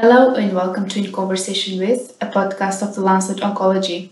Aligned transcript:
Hello 0.00 0.34
and 0.34 0.54
welcome 0.54 0.88
to 0.88 1.04
In 1.04 1.12
Conversation 1.12 1.78
With, 1.78 2.16
a 2.22 2.26
podcast 2.26 2.80
of 2.80 2.94
the 2.94 3.02
Lancet 3.02 3.40
Oncology. 3.40 4.08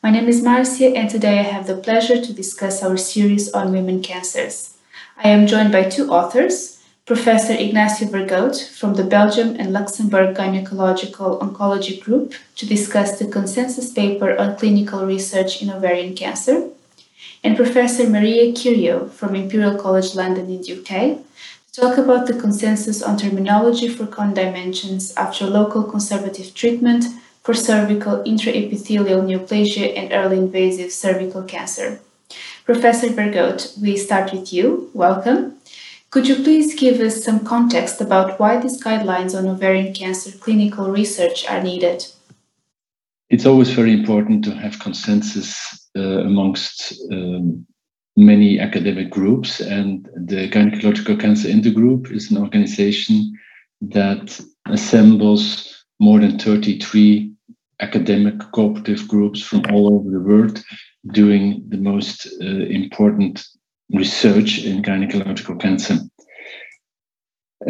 My 0.00 0.10
name 0.10 0.28
is 0.28 0.44
Marcia 0.44 0.96
and 0.96 1.10
today 1.10 1.40
I 1.40 1.42
have 1.42 1.66
the 1.66 1.76
pleasure 1.76 2.20
to 2.24 2.32
discuss 2.32 2.84
our 2.84 2.96
series 2.96 3.52
on 3.52 3.72
women 3.72 4.00
cancers. 4.00 4.76
I 5.16 5.30
am 5.30 5.48
joined 5.48 5.72
by 5.72 5.88
two 5.88 6.08
authors, 6.08 6.80
Professor 7.04 7.52
Ignacio 7.52 8.06
Vergote 8.06 8.68
from 8.78 8.94
the 8.94 9.02
Belgium 9.02 9.56
and 9.58 9.72
Luxembourg 9.72 10.36
Gynecological 10.36 11.40
Oncology 11.40 12.00
Group 12.00 12.34
to 12.54 12.64
discuss 12.64 13.18
the 13.18 13.26
consensus 13.26 13.92
paper 13.92 14.38
on 14.38 14.54
clinical 14.56 15.04
research 15.04 15.60
in 15.60 15.68
ovarian 15.68 16.14
cancer, 16.14 16.68
and 17.42 17.56
Professor 17.56 18.08
Maria 18.08 18.52
Kyrgiou 18.52 19.10
from 19.10 19.34
Imperial 19.34 19.76
College 19.76 20.14
London 20.14 20.48
in 20.48 20.62
the 20.62 20.78
UK 20.78 21.18
talk 21.74 21.98
about 21.98 22.26
the 22.28 22.38
consensus 22.38 23.02
on 23.02 23.16
terminology 23.16 23.88
for 23.88 24.06
cone 24.06 24.32
dimensions 24.32 25.12
after 25.16 25.44
local 25.44 25.82
conservative 25.82 26.54
treatment 26.54 27.04
for 27.42 27.52
cervical 27.52 28.22
intraepithelial 28.22 29.22
neoplasia 29.26 29.92
and 29.96 30.12
early 30.12 30.38
invasive 30.38 30.92
cervical 30.92 31.42
cancer. 31.42 32.00
Professor 32.64 33.08
Vergote, 33.08 33.76
we 33.82 33.96
start 33.96 34.32
with 34.32 34.52
you. 34.52 34.88
Welcome. 34.94 35.58
Could 36.10 36.28
you 36.28 36.36
please 36.36 36.78
give 36.78 37.00
us 37.00 37.24
some 37.24 37.44
context 37.44 38.00
about 38.00 38.38
why 38.38 38.56
these 38.60 38.82
guidelines 38.82 39.36
on 39.36 39.48
ovarian 39.48 39.92
cancer 39.92 40.30
clinical 40.38 40.90
research 40.90 41.44
are 41.48 41.62
needed? 41.62 42.06
It's 43.30 43.46
always 43.46 43.70
very 43.70 43.92
important 43.92 44.44
to 44.44 44.54
have 44.54 44.78
consensus 44.78 45.90
uh, 45.96 46.20
amongst 46.20 46.94
um, 47.10 47.66
many 48.16 48.60
academic 48.60 49.10
groups. 49.10 49.60
And 49.60 50.08
the 50.14 50.48
Gynecological 50.48 51.20
Cancer 51.20 51.48
Intergroup 51.48 52.10
is 52.12 52.30
an 52.30 52.38
organization 52.38 53.32
that 53.80 54.40
assembles 54.66 55.84
more 56.00 56.20
than 56.20 56.38
33 56.38 57.32
academic 57.80 58.38
cooperative 58.52 59.06
groups 59.08 59.42
from 59.42 59.62
all 59.70 59.94
over 59.94 60.10
the 60.10 60.20
world 60.20 60.62
doing 61.12 61.64
the 61.68 61.76
most 61.76 62.26
uh, 62.40 62.46
important 62.46 63.44
research 63.92 64.64
in 64.64 64.82
gynecological 64.82 65.60
cancer. 65.60 65.98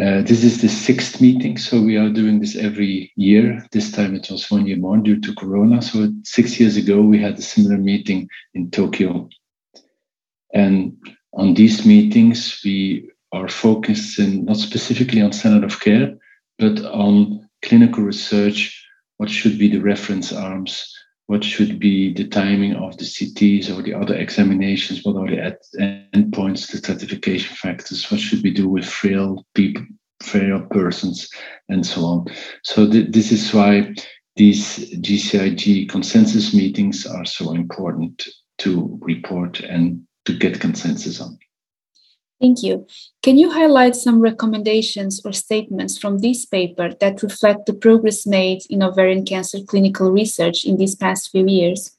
Uh, 0.01 0.21
this 0.23 0.43
is 0.43 0.61
the 0.61 0.67
sixth 0.67 1.21
meeting, 1.21 1.57
so 1.57 1.81
we 1.81 1.95
are 1.95 2.09
doing 2.09 2.39
this 2.39 2.55
every 2.55 3.13
year. 3.15 3.65
This 3.71 3.91
time 3.91 4.13
it 4.13 4.29
was 4.29 4.51
one 4.51 4.65
year 4.67 4.77
more 4.77 4.97
due 4.97 5.19
to 5.21 5.35
Corona. 5.35 5.81
So 5.81 6.11
six 6.23 6.59
years 6.59 6.75
ago, 6.75 7.01
we 7.01 7.21
had 7.21 7.37
a 7.37 7.41
similar 7.41 7.77
meeting 7.77 8.27
in 8.53 8.71
Tokyo. 8.71 9.29
And 10.55 10.97
on 11.33 11.53
these 11.53 11.85
meetings, 11.85 12.61
we 12.63 13.11
are 13.33 13.49
focusing 13.49 14.45
not 14.45 14.55
specifically 14.55 15.21
on 15.21 15.33
standard 15.33 15.65
of 15.65 15.81
care, 15.81 16.15
but 16.57 16.79
on 16.85 17.47
clinical 17.61 18.03
research. 18.03 18.81
What 19.17 19.29
should 19.29 19.59
be 19.59 19.69
the 19.69 19.81
reference 19.81 20.31
arms? 20.31 20.93
What 21.27 21.43
should 21.43 21.77
be 21.77 22.13
the 22.13 22.27
timing 22.27 22.75
of 22.75 22.97
the 22.97 23.03
CTs 23.03 23.69
or 23.69 23.81
the 23.81 23.93
other 23.93 24.15
examinations? 24.15 25.03
What 25.03 25.17
are 25.17 25.27
the 25.27 25.57
endpoints, 26.13 26.71
the 26.71 26.77
stratification 26.77 27.55
factors? 27.55 28.09
What 28.09 28.21
should 28.21 28.41
we 28.41 28.51
do 28.51 28.69
with 28.69 28.85
frail 28.85 29.45
people, 29.55 29.83
frail 30.23 30.61
persons, 30.69 31.29
and 31.67 31.85
so 31.85 32.05
on? 32.05 32.25
So 32.63 32.89
th- 32.89 33.11
this 33.11 33.33
is 33.33 33.53
why 33.53 33.93
these 34.37 34.77
GCIG 35.01 35.89
consensus 35.89 36.53
meetings 36.53 37.05
are 37.05 37.25
so 37.25 37.53
important 37.53 38.25
to 38.59 38.97
report 39.01 39.59
and 39.59 40.05
to 40.25 40.37
get 40.37 40.59
consensus 40.59 41.21
on. 41.21 41.37
Thank 42.41 42.63
you. 42.63 42.85
Can 43.23 43.37
you 43.37 43.49
highlight 43.49 43.95
some 43.95 44.19
recommendations 44.19 45.21
or 45.23 45.31
statements 45.31 45.97
from 45.97 46.19
this 46.19 46.45
paper 46.45 46.93
that 46.99 47.23
reflect 47.23 47.65
the 47.65 47.73
progress 47.73 48.27
made 48.27 48.63
in 48.69 48.83
ovarian 48.83 49.25
cancer 49.25 49.59
clinical 49.65 50.11
research 50.11 50.65
in 50.65 50.77
these 50.77 50.95
past 50.95 51.31
few 51.31 51.47
years? 51.47 51.97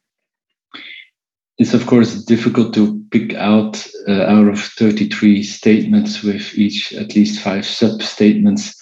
It's 1.58 1.72
of 1.72 1.86
course 1.86 2.22
difficult 2.24 2.74
to 2.74 3.02
pick 3.10 3.32
out 3.34 3.82
uh, 4.06 4.24
out 4.24 4.48
of 4.48 4.60
33 4.60 5.42
statements 5.42 6.22
with 6.22 6.54
each 6.54 6.92
at 6.92 7.16
least 7.16 7.40
five 7.40 7.64
sub 7.64 8.02
statements 8.02 8.78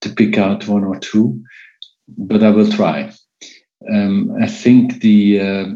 to 0.00 0.10
pick 0.10 0.36
out 0.36 0.66
one 0.66 0.82
or 0.82 0.98
two, 0.98 1.40
but 2.08 2.42
I 2.42 2.50
will 2.50 2.70
try. 2.70 3.12
Um, 3.88 4.36
I 4.42 4.48
think 4.48 5.00
the 5.00 5.40
uh, 5.40 5.66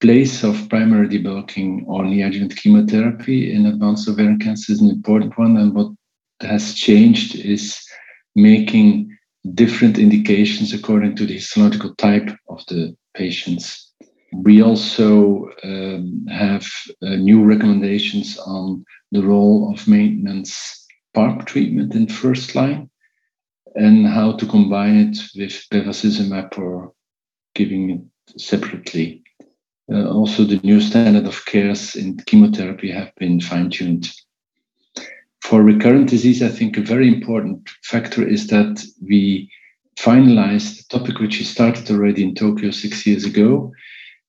place 0.00 0.44
of 0.44 0.68
primary 0.68 1.08
debulking 1.08 1.82
or 1.86 2.04
neoadjuvant 2.04 2.56
chemotherapy 2.56 3.52
in 3.52 3.66
advanced 3.66 4.08
ovarian 4.08 4.38
cancer 4.38 4.72
is 4.72 4.80
an 4.80 4.90
important 4.90 5.36
one. 5.38 5.56
And 5.56 5.74
what 5.74 5.92
has 6.40 6.74
changed 6.74 7.34
is 7.34 7.78
making 8.36 9.16
different 9.54 9.98
indications 9.98 10.72
according 10.72 11.16
to 11.16 11.26
the 11.26 11.34
histological 11.34 11.94
type 11.96 12.30
of 12.48 12.64
the 12.66 12.96
patients. 13.14 13.92
We 14.32 14.62
also 14.62 15.48
um, 15.64 16.26
have 16.28 16.66
uh, 17.02 17.16
new 17.16 17.42
recommendations 17.42 18.38
on 18.38 18.84
the 19.10 19.22
role 19.22 19.72
of 19.72 19.88
maintenance 19.88 20.86
PARP 21.14 21.46
treatment 21.46 21.94
in 21.94 22.08
first 22.08 22.54
line 22.54 22.90
and 23.74 24.06
how 24.06 24.32
to 24.32 24.46
combine 24.46 24.96
it 24.96 25.18
with 25.34 25.64
bevacizumab 25.72 26.58
or 26.58 26.92
giving 27.54 27.90
it 27.90 28.40
separately. 28.40 29.22
Uh, 29.90 30.06
also, 30.10 30.44
the 30.44 30.60
new 30.62 30.80
standard 30.80 31.26
of 31.26 31.44
cares 31.46 31.96
in 31.96 32.16
chemotherapy 32.26 32.90
have 32.90 33.10
been 33.16 33.40
fine 33.40 33.70
tuned. 33.70 34.10
For 35.40 35.62
recurrent 35.62 36.10
disease, 36.10 36.42
I 36.42 36.48
think 36.48 36.76
a 36.76 36.82
very 36.82 37.08
important 37.08 37.68
factor 37.84 38.26
is 38.26 38.48
that 38.48 38.84
we 39.00 39.50
finalized 39.98 40.76
the 40.76 40.98
topic 40.98 41.18
which 41.18 41.38
we 41.38 41.44
started 41.44 41.90
already 41.90 42.22
in 42.22 42.34
Tokyo 42.34 42.70
six 42.70 43.06
years 43.06 43.24
ago, 43.24 43.72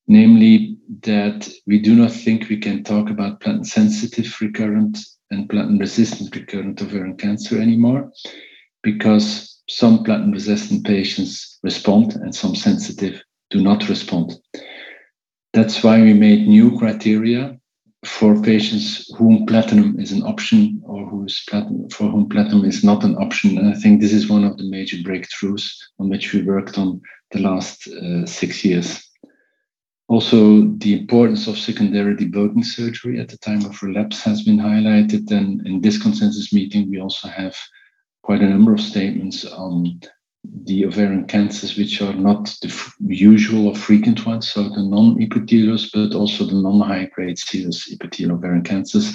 namely 0.08 0.78
that 1.02 1.50
we 1.68 1.80
do 1.80 1.94
not 1.94 2.12
think 2.12 2.50
we 2.50 2.58
can 2.58 2.84
talk 2.84 3.10
about 3.10 3.42
platinum 3.42 3.66
sensitive 3.66 4.34
recurrent 4.42 4.98
and 5.30 5.50
platinum 5.50 5.78
resistant 5.78 6.36
recurrent 6.36 6.82
ovarian 6.82 7.16
cancer 7.18 7.62
anymore 7.62 8.12
because 8.82 9.62
some 9.68 10.04
platinum 10.04 10.32
resistant 10.32 10.86
patients 10.86 11.60
respond 11.64 12.14
and 12.14 12.34
some 12.34 12.56
sensitive 12.56 13.22
do 13.52 13.62
not 13.62 13.88
respond. 13.90 14.40
That's 15.54 15.84
why 15.84 16.02
we 16.02 16.14
made 16.14 16.48
new 16.48 16.78
criteria 16.78 17.60
for 18.06 18.42
patients 18.42 19.12
whom 19.18 19.46
platinum 19.46 20.00
is 20.00 20.12
an 20.12 20.24
option 20.24 20.82
or 20.86 21.06
who's 21.10 21.44
platinum, 21.50 21.90
for 21.90 22.10
whom 22.10 22.30
platinum 22.30 22.66
is 22.66 22.84
not 22.84 23.04
an 23.04 23.16
option. 23.16 23.58
And 23.58 23.68
I 23.68 23.74
think 23.74 24.00
this 24.00 24.14
is 24.14 24.30
one 24.30 24.44
of 24.44 24.58
the 24.58 24.70
major 24.70 24.98
breakthroughs 24.98 25.70
on 26.00 26.10
which 26.10 26.34
we 26.34 26.44
worked 26.44 26.78
on 26.78 27.02
the 27.32 27.40
last 27.40 27.88
uh, 27.88 28.26
six 28.26 28.64
years. 28.64 29.06
Also, 30.08 30.62
the 30.78 31.00
importance 31.00 31.48
of 31.48 31.58
secondary 31.58 32.16
debulking 32.16 32.66
surgery 32.66 33.20
at 33.20 33.28
the 33.28 33.38
time 33.38 33.64
of 33.66 33.82
relapse 33.84 34.24
has 34.24 34.44
been 34.44 34.58
highlighted. 34.58 35.30
And 35.32 35.66
in 35.68 35.82
this 35.82 36.02
consensus 36.02 36.54
meeting, 36.54 36.90
we 36.90 37.00
also 37.00 37.28
have 37.28 37.56
quite 38.24 38.42
a 38.42 38.50
number 38.50 38.74
of 38.74 38.82
statements 38.82 39.46
on 39.46 40.00
the 40.44 40.86
ovarian 40.86 41.26
cancers, 41.26 41.78
which 41.78 42.02
are 42.02 42.14
not 42.14 42.46
the 42.62 42.70
f- 42.70 42.96
usual 43.00 43.68
or 43.68 43.76
frequent 43.76 44.26
ones, 44.26 44.50
so 44.50 44.64
the 44.64 44.84
non-epithelials, 44.84 45.90
but 45.94 46.16
also 46.16 46.46
the 46.46 46.62
non-high-grade 46.62 47.38
serous 47.38 47.92
epithelial 47.92 48.36
ovarian 48.36 48.64
cancers. 48.64 49.14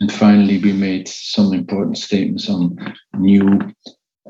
And 0.00 0.12
finally, 0.12 0.58
we 0.58 0.72
made 0.72 1.06
some 1.08 1.52
important 1.52 1.98
statements 1.98 2.48
on 2.48 2.76
new 3.16 3.60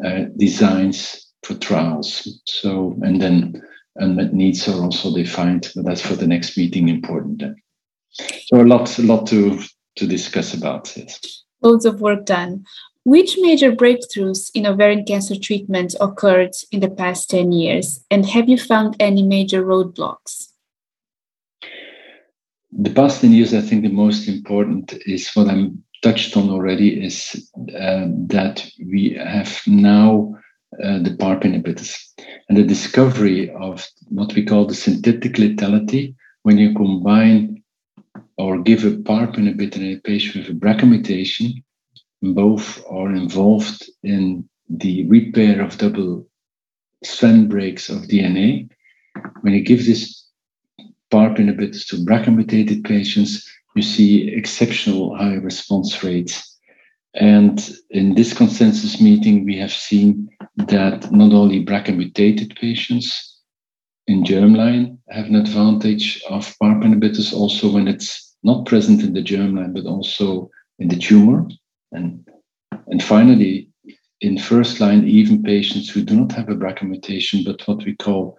uh, 0.04 0.24
designs 0.36 1.32
for 1.42 1.54
trials. 1.54 2.40
So, 2.46 2.98
and 3.02 3.20
then 3.20 3.62
unmet 3.96 4.34
needs 4.34 4.68
are 4.68 4.82
also 4.82 5.14
defined, 5.14 5.70
but 5.74 5.84
that's 5.84 6.02
for 6.02 6.16
the 6.16 6.26
next 6.26 6.56
meeting 6.56 6.88
important. 6.88 7.40
Then. 7.40 7.56
So 8.46 8.60
a 8.60 8.62
lot, 8.62 8.98
a 8.98 9.02
lot 9.02 9.26
to 9.28 9.60
to 9.96 10.06
discuss 10.06 10.54
about. 10.54 10.92
Yes. 10.96 11.20
Loads 11.62 11.84
of 11.84 12.00
work 12.00 12.26
done. 12.26 12.64
Which 13.04 13.36
major 13.38 13.70
breakthroughs 13.70 14.50
in 14.54 14.66
ovarian 14.66 15.04
cancer 15.04 15.38
treatment 15.38 15.94
occurred 16.00 16.54
in 16.72 16.80
the 16.80 16.88
past 16.88 17.28
10 17.28 17.52
years? 17.52 18.02
And 18.10 18.24
have 18.24 18.48
you 18.48 18.56
found 18.56 18.96
any 18.98 19.22
major 19.22 19.62
roadblocks? 19.62 20.48
The 22.72 22.90
past 22.90 23.20
10 23.20 23.32
years, 23.32 23.52
I 23.52 23.60
think 23.60 23.82
the 23.82 23.90
most 23.90 24.26
important 24.26 24.94
is 25.04 25.30
what 25.34 25.48
I'm 25.48 25.84
touched 26.02 26.34
on 26.34 26.48
already 26.48 27.04
is 27.04 27.46
uh, 27.78 28.06
that 28.28 28.66
we 28.82 29.20
have 29.22 29.60
now 29.66 30.34
uh, 30.82 30.98
the 31.00 31.14
PARP 31.20 31.42
inhibitors 31.42 32.02
and 32.48 32.56
the 32.56 32.64
discovery 32.64 33.50
of 33.50 33.86
what 34.08 34.34
we 34.34 34.46
call 34.46 34.64
the 34.64 34.74
synthetic 34.74 35.34
lethality 35.34 36.14
when 36.42 36.56
you 36.56 36.74
combine 36.74 37.62
or 38.38 38.62
give 38.62 38.84
a 38.84 38.92
PARP 38.92 39.36
inhibitor 39.36 39.76
in 39.76 39.96
a 39.96 40.00
patient 40.00 40.48
with 40.48 40.56
a 40.56 40.58
BRCA 40.58 40.88
mutation 40.88 41.62
both 42.32 42.82
are 42.88 43.10
involved 43.10 43.84
in 44.02 44.48
the 44.70 45.06
repair 45.08 45.60
of 45.60 45.76
double 45.76 46.26
strand 47.02 47.50
breaks 47.50 47.88
of 47.88 48.02
DNA. 48.02 48.70
When 49.42 49.52
you 49.52 49.62
give 49.62 49.84
this 49.84 50.24
PARP 51.10 51.36
inhibitors 51.36 51.86
to 51.88 51.96
BRCA 51.96 52.34
mutated 52.34 52.84
patients, 52.84 53.46
you 53.76 53.82
see 53.82 54.28
exceptional 54.28 55.16
high 55.16 55.34
response 55.34 56.02
rates. 56.02 56.58
And 57.14 57.70
in 57.90 58.14
this 58.14 58.32
consensus 58.32 59.00
meeting, 59.00 59.44
we 59.44 59.56
have 59.58 59.72
seen 59.72 60.28
that 60.56 61.12
not 61.12 61.32
only 61.32 61.64
BRCA 61.64 61.96
mutated 61.96 62.56
patients 62.60 63.40
in 64.06 64.22
germline 64.22 64.98
have 65.08 65.26
an 65.26 65.36
advantage 65.36 66.22
of 66.28 66.54
PARP 66.60 66.82
inhibitors 66.82 67.32
also 67.32 67.72
when 67.72 67.88
it's 67.88 68.36
not 68.42 68.66
present 68.66 69.02
in 69.02 69.14
the 69.14 69.22
germline, 69.22 69.72
but 69.72 69.86
also 69.86 70.50
in 70.78 70.88
the 70.88 70.96
tumor. 70.96 71.48
And, 71.94 72.28
and 72.88 73.02
finally, 73.02 73.70
in 74.20 74.38
first 74.38 74.80
line, 74.80 75.06
even 75.08 75.42
patients 75.42 75.88
who 75.88 76.02
do 76.02 76.16
not 76.16 76.32
have 76.32 76.48
a 76.48 76.54
BRCA 76.54 76.88
mutation, 76.88 77.42
but 77.44 77.66
what 77.66 77.84
we 77.84 77.94
call 77.96 78.36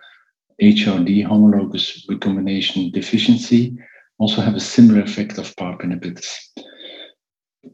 HRD, 0.62 1.26
homologous 1.26 2.06
recombination 2.10 2.92
deficiency, 2.92 3.78
also 4.18 4.42
have 4.42 4.56
a 4.56 4.60
similar 4.60 5.02
effect 5.02 5.38
of 5.38 5.56
PARP 5.56 5.82
inhibitors. 5.82 6.34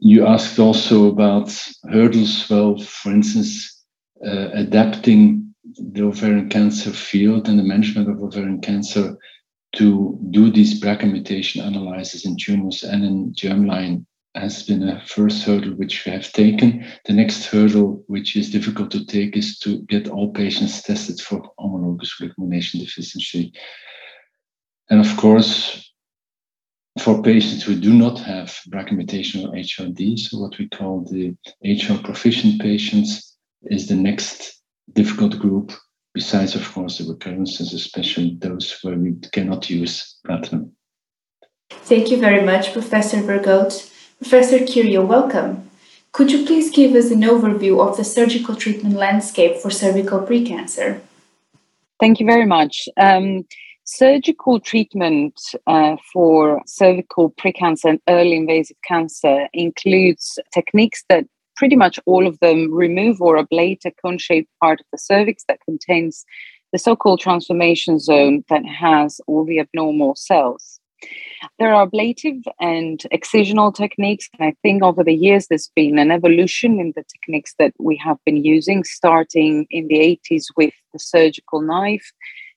You 0.00 0.26
asked 0.26 0.58
also 0.58 1.08
about 1.08 1.56
hurdles. 1.90 2.48
Well, 2.48 2.78
for 2.78 3.12
instance, 3.12 3.84
uh, 4.24 4.48
adapting 4.52 5.54
the 5.78 6.02
ovarian 6.02 6.48
cancer 6.48 6.90
field 6.90 7.48
and 7.48 7.58
the 7.58 7.62
management 7.62 8.10
of 8.10 8.22
ovarian 8.22 8.60
cancer 8.60 9.16
to 9.76 10.18
do 10.30 10.50
these 10.50 10.80
BRCA 10.80 11.10
mutation 11.10 11.62
analyses 11.62 12.26
in 12.26 12.36
tumors 12.36 12.82
and 12.82 13.04
in 13.04 13.32
germline 13.32 14.04
has 14.34 14.62
been 14.62 14.88
a 14.88 15.04
first 15.06 15.44
hurdle 15.44 15.72
which 15.72 16.04
we 16.04 16.12
have 16.12 16.32
taken. 16.32 16.84
The 17.04 17.12
next 17.12 17.44
hurdle, 17.46 18.02
which 18.06 18.36
is 18.36 18.50
difficult 18.50 18.90
to 18.92 19.04
take, 19.04 19.36
is 19.36 19.58
to 19.60 19.82
get 19.82 20.08
all 20.08 20.32
patients 20.32 20.82
tested 20.82 21.20
for 21.20 21.42
homologous 21.58 22.20
recombination 22.20 22.80
deficiency. 22.80 23.52
And 24.88 25.00
of 25.00 25.16
course, 25.16 25.92
for 27.00 27.22
patients 27.22 27.62
who 27.62 27.74
do 27.74 27.92
not 27.92 28.18
have 28.20 28.58
BRCA 28.70 28.92
mutation 28.92 29.46
or 29.46 29.54
HRD, 29.54 30.18
so 30.18 30.38
what 30.38 30.58
we 30.58 30.68
call 30.68 31.04
the 31.10 31.34
HR 31.64 32.02
proficient 32.02 32.60
patients, 32.60 33.36
is 33.64 33.86
the 33.86 33.94
next 33.94 34.60
difficult 34.92 35.38
group, 35.38 35.72
besides, 36.14 36.54
of 36.54 36.70
course, 36.72 36.98
the 36.98 37.10
recurrences, 37.10 37.72
especially 37.72 38.36
those 38.40 38.78
where 38.82 38.96
we 38.96 39.14
cannot 39.32 39.70
use 39.70 40.18
platinum. 40.26 40.72
Thank 41.70 42.10
you 42.10 42.18
very 42.18 42.44
much, 42.44 42.72
Professor 42.72 43.18
Vergote. 43.18 43.91
Professor 44.22 44.60
Kyrgiou, 44.60 45.04
welcome. 45.04 45.68
Could 46.12 46.30
you 46.30 46.46
please 46.46 46.70
give 46.70 46.94
us 46.94 47.10
an 47.10 47.22
overview 47.22 47.84
of 47.84 47.96
the 47.96 48.04
surgical 48.04 48.54
treatment 48.54 48.94
landscape 48.94 49.56
for 49.56 49.68
cervical 49.68 50.20
precancer? 50.20 51.00
Thank 51.98 52.20
you 52.20 52.26
very 52.26 52.46
much. 52.46 52.88
Um, 52.96 53.44
surgical 53.82 54.60
treatment 54.60 55.34
uh, 55.66 55.96
for 56.12 56.62
cervical 56.66 57.32
precancer 57.32 57.86
and 57.86 58.00
early 58.08 58.36
invasive 58.36 58.76
cancer 58.86 59.48
includes 59.54 60.38
techniques 60.54 61.02
that 61.08 61.24
pretty 61.56 61.74
much 61.74 61.98
all 62.06 62.28
of 62.28 62.38
them 62.38 62.72
remove 62.72 63.20
or 63.20 63.44
ablate 63.44 63.84
a 63.84 63.90
cone 63.90 64.18
shaped 64.18 64.50
part 64.62 64.78
of 64.78 64.86
the 64.92 64.98
cervix 64.98 65.42
that 65.48 65.58
contains 65.64 66.24
the 66.72 66.78
so 66.78 66.94
called 66.94 67.18
transformation 67.18 67.98
zone 67.98 68.44
that 68.48 68.64
has 68.64 69.20
all 69.26 69.44
the 69.44 69.58
abnormal 69.58 70.14
cells. 70.14 70.78
There 71.58 71.74
are 71.74 71.82
ablative 71.82 72.42
and 72.60 73.04
excisional 73.12 73.74
techniques. 73.74 74.28
And 74.38 74.48
I 74.48 74.54
think 74.62 74.82
over 74.82 75.02
the 75.02 75.14
years 75.14 75.46
there's 75.48 75.70
been 75.74 75.98
an 75.98 76.10
evolution 76.10 76.80
in 76.80 76.92
the 76.94 77.04
techniques 77.04 77.54
that 77.58 77.72
we 77.78 77.96
have 77.96 78.18
been 78.24 78.44
using, 78.44 78.84
starting 78.84 79.66
in 79.70 79.88
the 79.88 80.18
80s 80.30 80.46
with 80.56 80.74
the 80.92 80.98
surgical 80.98 81.60
knife, 81.60 82.12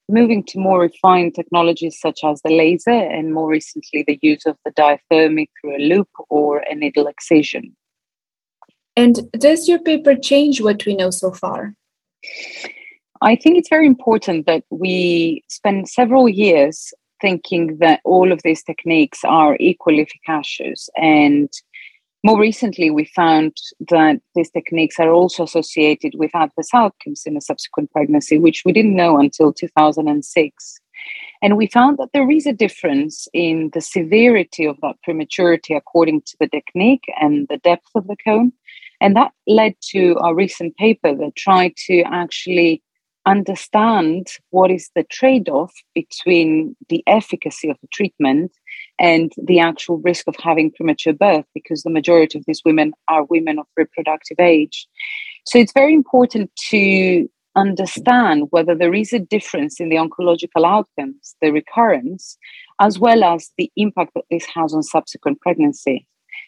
moving 0.08 0.44
to 0.46 0.60
more 0.60 0.80
refined 0.82 1.36
technologies 1.36 2.00
such 2.00 2.24
as 2.24 2.42
the 2.44 2.52
laser, 2.52 2.92
and 2.92 3.34
more 3.34 3.50
recently 3.50 4.04
the 4.06 4.20
use 4.22 4.46
of 4.46 4.58
the 4.66 4.72
diathermy 4.72 5.48
through 5.60 5.78
a 5.78 5.86
loop 5.88 6.10
or 6.30 6.60
a 6.60 6.76
needle 6.76 7.08
excision. 7.08 7.76
And 8.96 9.30
does 9.34 9.68
your 9.68 9.80
paper 9.80 10.16
change 10.16 10.62
what 10.62 10.86
we 10.86 10.96
know 10.96 11.10
so 11.10 11.31
far? 11.31 11.74
I 13.22 13.36
think 13.36 13.58
it's 13.58 13.70
very 13.70 13.88
important 13.88 14.46
that 14.46 14.64
we 14.70 15.44
spend 15.50 15.90
several 15.90 16.30
years 16.30 16.94
thinking 17.22 17.78
that 17.80 18.02
all 18.04 18.32
of 18.32 18.42
these 18.44 18.64
techniques 18.64 19.20
are 19.24 19.58
equally 19.60 20.02
efficacious. 20.02 20.90
And 20.96 21.50
more 22.24 22.40
recently, 22.40 22.90
we 22.90 23.06
found 23.06 23.56
that 23.90 24.20
these 24.34 24.50
techniques 24.50 25.00
are 25.00 25.12
also 25.12 25.44
associated 25.44 26.14
with 26.16 26.32
adverse 26.34 26.74
outcomes 26.74 27.24
in 27.26 27.38
a 27.38 27.42
subsequent 27.42 27.92
pregnancy, 27.92 28.40
which 28.40 28.64
we 28.66 28.74
didn't 28.74 28.96
know 28.96 29.20
until 29.20 29.54
2006. 29.54 30.80
And 31.42 31.58
we 31.58 31.68
found 31.68 31.98
that 32.00 32.10
there 32.14 32.30
is 32.32 32.48
a 32.48 32.54
difference 32.54 33.28
in 33.34 33.70
the 33.74 33.82
severity 33.82 34.66
of 34.66 34.78
that 34.82 34.96
prematurity 35.04 35.76
according 35.76 36.22
to 36.22 36.36
the 36.40 36.48
technique 36.48 37.04
and 37.20 37.48
the 37.48 37.58
depth 37.58 37.90
of 37.94 38.08
the 38.08 38.16
cone. 38.26 38.52
And 39.02 39.16
that 39.16 39.32
led 39.46 39.76
to 39.92 40.16
our 40.22 40.34
recent 40.34 40.76
paper 40.78 41.14
that 41.14 41.36
tried 41.36 41.76
to 41.86 42.02
actually 42.04 42.82
understand 43.25 44.27
what 44.50 44.72
is 44.72 44.89
the 44.95 45.04
trade 45.04 45.50
off 45.50 45.74
between 45.94 46.75
the 46.89 47.04
efficacy 47.07 47.69
of 47.69 47.77
the 47.81 47.88
treatment 47.92 48.51
and 49.00 49.31
the 49.42 49.60
actual 49.60 49.98
risk 49.98 50.27
of 50.27 50.36
having 50.42 50.72
premature 50.72 51.13
birth, 51.13 51.45
because 51.54 51.83
the 51.83 51.89
majority 51.89 52.38
of 52.38 52.45
these 52.45 52.62
women 52.63 52.94
are 53.07 53.24
women 53.25 53.60
of 53.60 53.66
reproductive 53.75 54.39
age. 54.39 54.88
So 55.45 55.57
it's 55.57 55.74
very 55.74 55.94
important 55.94 56.51
to 56.69 57.27
understand 57.56 58.48
whether 58.50 58.75
there 58.75 58.94
is 58.94 59.13
a 59.13 59.19
difference 59.19 59.80
in 59.80 59.89
the 59.89 59.95
oncological 59.95 60.66
outcomes, 60.66 61.36
the 61.42 61.51
recurrence, 61.51 62.38
as 62.80 63.00
well 63.00 63.24
as 63.24 63.51
the 63.57 63.71
impact 63.78 64.12
that 64.16 64.25
this 64.30 64.45
has 64.54 64.74
on 64.74 64.83
subsequent 64.83 65.39
pregnancy. 65.42 66.06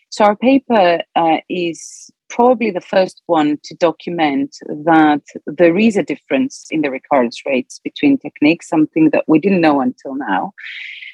So 0.10 0.26
our 0.26 0.36
paper 0.36 1.02
uh, 1.16 1.38
is 1.50 2.12
probably 2.30 2.72
the 2.72 2.82
first 2.82 3.22
one 3.26 3.58
to 3.64 3.76
document 3.76 4.56
that 4.68 5.22
there 5.46 5.78
is 5.78 5.98
a 5.98 6.04
difference 6.04 6.66
in 6.72 6.82
the 6.82 6.92
recurrence 6.92 7.42
rates 7.46 7.80
between 7.84 8.18
techniques, 8.18 8.70
something 8.70 9.10
that 9.12 9.24
we 9.28 9.40
didn't 9.40 9.62
know 9.62 9.82
until 9.82 10.16
now. 10.16 10.54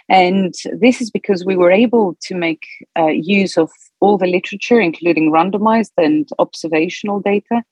And 0.09 0.53
this 0.79 1.01
is 1.01 1.09
because 1.09 1.45
we 1.45 1.55
were 1.55 1.71
able 1.71 2.17
to 2.23 2.35
make 2.35 2.65
uh, 2.97 3.07
use 3.07 3.57
of 3.57 3.71
all 4.01 4.17
the 4.17 4.27
literature, 4.27 4.79
including 4.79 5.31
randomized 5.31 5.93
and 5.97 6.27
observational 6.39 7.21
data, 7.21 7.63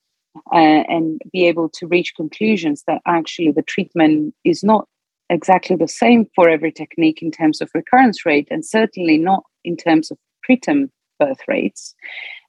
uh, 0.54 0.84
and 0.88 1.22
be 1.34 1.46
able 1.48 1.70
to 1.70 1.88
reach 1.88 2.16
conclusions 2.16 2.84
that 2.88 3.02
actually 3.06 3.52
the 3.52 3.62
treatment 3.62 4.34
is 4.46 4.64
not 4.64 4.88
exactly 5.30 5.76
the 5.76 5.88
same 5.88 6.26
for 6.36 6.50
every 6.50 6.72
technique 6.72 7.22
in 7.22 7.32
terms 7.32 7.62
of 7.62 7.70
recurrence 7.74 8.26
rate, 8.26 8.48
and 8.50 8.66
certainly 8.66 9.18
not 9.18 9.44
in 9.64 9.76
terms 9.76 10.10
of 10.12 10.18
preterm 10.50 10.90
birth 11.24 11.44
rates, 11.48 11.96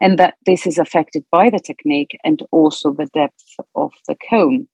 and 0.00 0.18
that 0.18 0.34
this 0.46 0.66
is 0.66 0.78
affected 0.78 1.22
by 1.30 1.44
the 1.50 1.64
technique 1.70 2.14
and 2.24 2.38
also 2.50 2.86
the 2.92 3.10
depth 3.20 3.48
of 3.74 3.90
the 4.08 4.16
cone. 4.30 4.66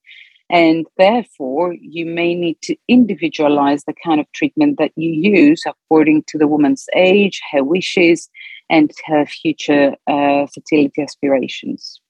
And 0.50 0.87
therefore, 0.97 1.75
you 1.97 2.07
may 2.07 2.35
need 2.35 2.59
to 2.62 2.75
individualize 2.97 3.83
the 3.85 3.99
kind 4.07 4.19
of 4.21 4.26
treatment 4.33 4.78
that 4.78 4.93
you 4.97 5.11
use 5.11 5.62
according 5.67 6.25
to 6.28 6.38
the 6.38 6.50
woman's 6.55 6.87
age, 6.95 7.37
her 7.52 7.62
wishes, 7.62 8.31
and 8.71 8.90
her 9.07 9.26
future 9.26 9.95
uh, 10.07 10.47
fertility 10.55 11.02
aspirations. 11.02 12.00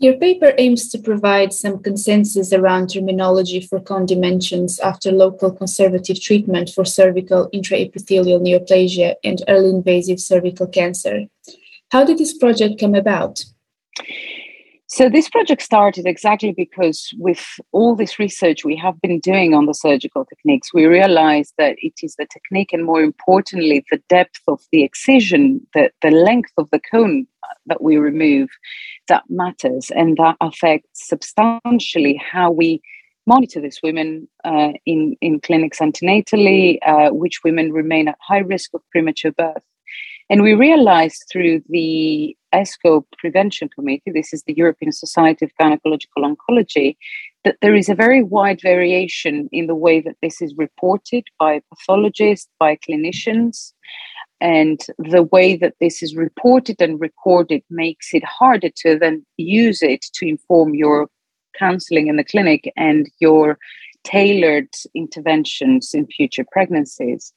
Your 0.00 0.14
paper 0.14 0.54
aims 0.58 0.88
to 0.90 0.98
provide 0.98 1.52
some 1.52 1.82
consensus 1.82 2.52
around 2.52 2.90
terminology 2.90 3.60
for 3.60 3.80
cone 3.80 4.06
dimensions 4.06 4.78
after 4.78 5.10
local 5.10 5.50
conservative 5.50 6.20
treatment 6.20 6.70
for 6.70 6.84
cervical 6.84 7.50
intraepithelial 7.52 8.40
neoplasia 8.40 9.16
and 9.24 9.42
early 9.48 9.70
invasive 9.70 10.20
cervical 10.20 10.68
cancer. 10.68 11.26
How 11.90 12.04
did 12.04 12.18
this 12.18 12.38
project 12.38 12.78
come 12.78 12.94
about? 12.94 13.44
So, 14.90 15.10
this 15.10 15.28
project 15.28 15.60
started 15.60 16.06
exactly 16.06 16.54
because, 16.56 17.10
with 17.18 17.44
all 17.72 17.94
this 17.94 18.18
research 18.18 18.64
we 18.64 18.74
have 18.76 18.98
been 19.02 19.20
doing 19.20 19.52
on 19.52 19.66
the 19.66 19.74
surgical 19.74 20.24
techniques, 20.24 20.72
we 20.72 20.86
realized 20.86 21.52
that 21.58 21.76
it 21.82 21.92
is 22.02 22.16
the 22.16 22.26
technique 22.32 22.72
and, 22.72 22.86
more 22.86 23.02
importantly, 23.02 23.84
the 23.90 24.00
depth 24.08 24.40
of 24.48 24.62
the 24.72 24.82
excision, 24.82 25.60
the, 25.74 25.90
the 26.00 26.10
length 26.10 26.52
of 26.56 26.70
the 26.70 26.80
cone 26.80 27.26
that 27.66 27.82
we 27.82 27.98
remove 27.98 28.48
that 29.08 29.24
matters 29.28 29.90
and 29.94 30.16
that 30.16 30.36
affects 30.40 31.06
substantially 31.06 32.18
how 32.32 32.50
we 32.50 32.80
monitor 33.26 33.60
these 33.60 33.80
women 33.82 34.26
uh, 34.44 34.72
in, 34.86 35.14
in 35.20 35.38
clinics 35.38 35.80
antenatally, 35.80 36.78
uh, 36.86 37.10
which 37.10 37.40
women 37.44 37.74
remain 37.74 38.08
at 38.08 38.16
high 38.26 38.38
risk 38.38 38.72
of 38.72 38.80
premature 38.90 39.32
birth. 39.32 39.62
And 40.30 40.42
we 40.42 40.54
realized 40.54 41.24
through 41.30 41.62
the 41.68 42.36
ESGO 42.54 43.04
Prevention 43.18 43.68
Committee, 43.68 44.10
this 44.12 44.32
is 44.32 44.42
the 44.42 44.54
European 44.54 44.92
Society 44.92 45.46
of 45.46 45.52
Gynecological 45.60 46.36
Oncology, 46.36 46.96
that 47.44 47.56
there 47.62 47.74
is 47.74 47.88
a 47.88 47.94
very 47.94 48.22
wide 48.22 48.60
variation 48.60 49.48
in 49.52 49.66
the 49.68 49.74
way 49.74 50.00
that 50.00 50.16
this 50.22 50.42
is 50.42 50.54
reported 50.56 51.24
by 51.38 51.62
pathologists, 51.70 52.48
by 52.58 52.76
clinicians, 52.76 53.72
and 54.40 54.80
the 54.98 55.22
way 55.22 55.56
that 55.56 55.74
this 55.80 56.02
is 56.02 56.14
reported 56.14 56.80
and 56.80 57.00
recorded 57.00 57.62
makes 57.70 58.12
it 58.12 58.24
harder 58.24 58.70
to 58.76 58.98
then 58.98 59.24
use 59.36 59.82
it 59.82 60.02
to 60.14 60.28
inform 60.28 60.74
your 60.74 61.08
counseling 61.58 62.06
in 62.06 62.16
the 62.16 62.24
clinic 62.24 62.70
and 62.76 63.10
your 63.18 63.58
tailored 64.04 64.68
interventions 64.94 65.92
in 65.92 66.06
future 66.06 66.44
pregnancies. 66.52 67.32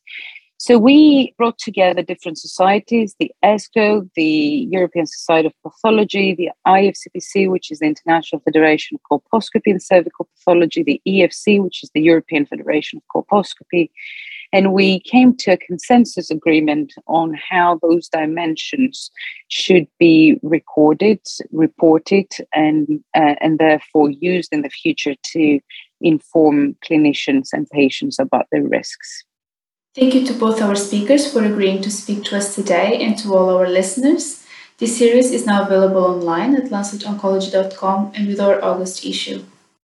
So 0.64 0.78
we 0.78 1.34
brought 1.40 1.58
together 1.58 2.04
different 2.04 2.38
societies, 2.38 3.16
the 3.20 3.32
ESGO, 3.44 4.08
the 4.16 4.68
European 4.70 5.08
Society 5.08 5.48
of 5.48 5.54
Pathology, 5.64 6.36
the 6.36 6.52
IFCPC, 6.68 7.50
which 7.50 7.72
is 7.72 7.80
the 7.80 7.88
International 7.88 8.40
Federation 8.42 9.00
of 9.10 9.24
Colposcopy 9.24 9.72
and 9.72 9.82
Cervical 9.82 10.30
Pathology, 10.38 10.84
the 10.84 11.02
EFC, 11.08 11.60
which 11.64 11.84
is 11.84 11.90
the 11.96 12.02
European 12.02 12.46
Federation 12.46 13.02
of 13.02 13.24
Colposcopy. 13.26 13.90
And 14.54 14.72
we 14.72 15.00
came 15.00 15.36
to 15.38 15.54
a 15.54 15.58
consensus 15.58 16.30
agreement 16.30 16.94
on 17.08 17.34
how 17.34 17.80
those 17.82 18.08
dimensions 18.08 19.10
should 19.48 19.88
be 19.98 20.40
recorded, 20.44 21.22
reported, 21.52 22.28
and, 22.54 23.04
uh, 23.16 23.34
and 23.42 23.58
therefore 23.58 24.12
used 24.12 24.54
in 24.54 24.62
the 24.62 24.70
future 24.70 25.16
to 25.34 25.60
inform 26.02 26.76
clinicians 26.88 27.48
and 27.52 27.68
patients 27.72 28.20
about 28.20 28.46
their 28.52 28.62
risks. 28.62 29.24
Thank 29.94 30.14
you 30.14 30.26
to 30.26 30.34
both 30.34 30.62
our 30.62 30.76
speakers 30.76 31.30
for 31.30 31.44
agreeing 31.44 31.82
to 31.82 31.92
speak 31.92 32.24
to 32.26 32.38
us 32.38 32.56
today 32.56 33.04
and 33.04 33.18
to 33.18 33.36
all 33.36 33.50
our 33.50 33.68
listeners. 33.68 34.42
This 34.78 34.98
series 34.98 35.32
is 35.32 35.46
now 35.46 35.66
available 35.66 36.06
online 36.06 36.56
at 36.56 36.72
lancetoncology.com 36.72 38.14
and 38.16 38.26
with 38.26 38.40
our 38.40 38.64
August 38.64 39.06
issue. 39.06 39.44